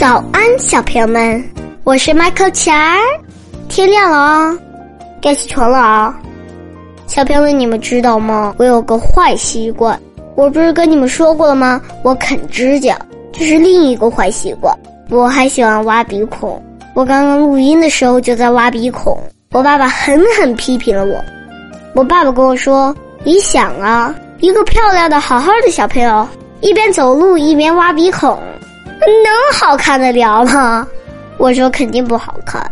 [0.00, 1.44] 早安，小朋友们，
[1.84, 2.96] 我是麦克奇儿。
[3.68, 4.58] 天亮了啊，
[5.20, 6.18] 该起床了啊！
[7.06, 8.54] 小朋友们，你们知道吗？
[8.56, 10.00] 我有个坏习惯，
[10.36, 11.82] 我不是跟你们说过了吗？
[12.02, 12.98] 我啃指甲，
[13.30, 14.74] 这是另一个坏习惯。
[15.10, 16.58] 我还喜欢挖鼻孔，
[16.94, 19.14] 我刚刚录音的时候就在挖鼻孔。
[19.52, 21.22] 我爸爸狠狠批评了我。
[21.94, 26.26] 我爸爸跟我说：“你想啊，一个漂亮的、好好的小朋友，
[26.62, 28.38] 一边走路一边挖鼻孔，
[29.06, 30.86] 能好看得了吗？”
[31.38, 32.70] 我说：“肯定不好看。”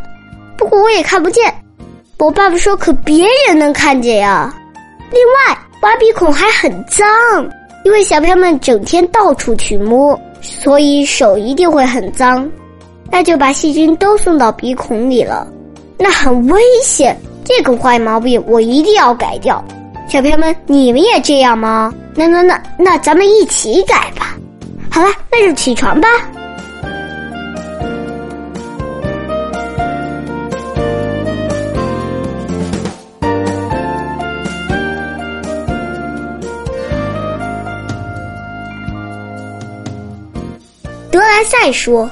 [0.57, 1.53] 不过我也看不见。
[2.19, 4.55] 我爸爸说：“可别人能看见呀。”
[5.11, 7.07] 另外，挖鼻孔还很脏，
[7.85, 12.51] 因为小朋友们整天到处去摸，所以手一定会很脏，
[13.11, 15.47] 那就把细菌都送到鼻孔里了，
[15.97, 17.17] 那很危险。
[17.45, 19.65] 这个坏毛病我一定要改掉，
[20.09, 21.95] 小朋友们，你们也这样吗？
[22.15, 24.37] 那那那那，咱们一起改吧。
[24.99, 26.09] 好了，那就起床吧。
[41.13, 42.11] 德莱塞说：“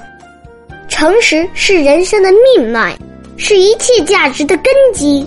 [0.87, 2.97] 诚实是人生的命脉。”
[3.37, 5.27] 是一切价值的根基。